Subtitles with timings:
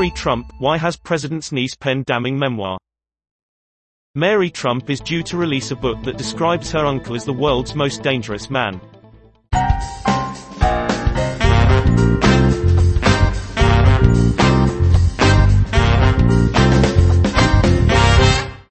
[0.00, 2.78] Mary Trump, why has president's niece penned damning memoir?
[4.14, 7.74] Mary Trump is due to release a book that describes her uncle as the world's
[7.74, 8.80] most dangerous man.